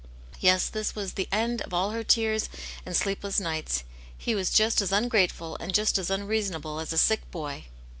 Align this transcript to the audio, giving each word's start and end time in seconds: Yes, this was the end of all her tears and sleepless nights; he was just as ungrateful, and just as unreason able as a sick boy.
Yes, 0.39 0.67
this 0.67 0.95
was 0.95 1.13
the 1.13 1.27
end 1.31 1.61
of 1.61 1.75
all 1.75 1.91
her 1.91 2.03
tears 2.03 2.49
and 2.87 2.97
sleepless 2.97 3.39
nights; 3.39 3.83
he 4.17 4.33
was 4.33 4.49
just 4.49 4.81
as 4.81 4.91
ungrateful, 4.91 5.55
and 5.59 5.75
just 5.75 5.99
as 5.99 6.09
unreason 6.09 6.55
able 6.55 6.79
as 6.79 6.91
a 6.91 6.97
sick 6.97 7.29
boy. 7.29 7.65